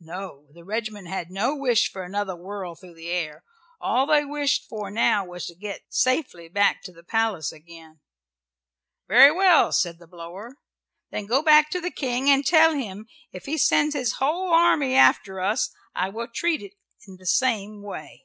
No! 0.00 0.46
the 0.54 0.64
regiment 0.64 1.06
had 1.08 1.30
no 1.30 1.54
wish 1.54 1.92
for 1.92 2.02
another 2.02 2.34
whirl 2.34 2.74
through 2.74 2.94
the 2.94 3.10
air. 3.10 3.44
All 3.78 4.06
they 4.06 4.24
wished 4.24 4.64
for 4.66 4.90
now 4.90 5.26
was 5.26 5.44
to 5.48 5.54
get 5.54 5.84
safely 5.92 6.48
back 6.48 6.80
to 6.84 6.92
the 6.92 7.02
palace 7.04 7.52
again. 7.52 8.00
"Very 9.06 9.30
well," 9.30 9.72
said 9.72 9.98
the 9.98 10.06
blower. 10.06 10.56
"Then 11.10 11.26
go 11.26 11.42
back 11.42 11.68
to 11.72 11.80
the 11.82 11.90
King 11.90 12.30
and 12.30 12.46
tell 12.46 12.72
him 12.72 13.06
if 13.32 13.44
he 13.44 13.58
sends 13.58 13.94
his 13.94 14.12
whole 14.14 14.50
army 14.50 14.96
out 14.96 15.10
after 15.18 15.42
us 15.42 15.74
I 15.94 16.08
will 16.08 16.28
treat 16.28 16.62
it 16.62 16.72
in 17.06 17.18
the 17.18 17.26
same 17.26 17.82
way." 17.82 18.24